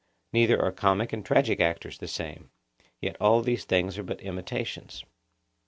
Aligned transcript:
Neither 0.33 0.59
are 0.59 0.71
comic 0.71 1.13
and 1.13 1.23
tragic 1.23 1.59
actors 1.59 1.99
the 1.99 2.07
same; 2.07 2.49
yet 3.01 3.15
all 3.21 3.43
these 3.43 3.65
things 3.65 3.99
are 3.99 4.03
but 4.03 4.21
imitations. 4.21 5.05